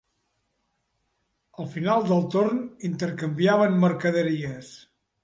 Al 1.63 1.69
final 1.73 2.07
del 2.11 2.25
torn 2.37 2.63
intercanviaven 2.89 3.77
mercaderies. 3.85 4.73